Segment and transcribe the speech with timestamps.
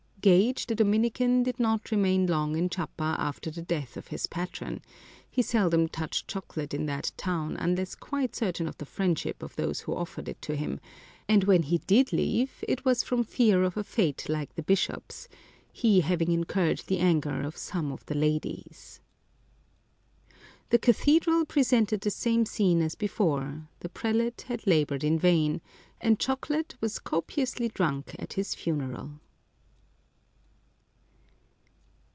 [0.23, 4.83] Gage, the Dominican, did not remain long in Chiapa after the death of his patron:
[5.27, 9.79] he seldom touched chocolate in that town unless quite certain of the friendship of those
[9.79, 10.79] who offered it to him;
[11.27, 15.27] and when he did leave, it was from fear of a fate like the bishop's,—
[15.73, 19.01] he having incurred the anger of some of the ladies.
[20.69, 25.61] The cathedral presented the same scene as before; the prelate had laboured in vain,
[25.99, 29.13] and chocolate was copiously drunk at his funeral.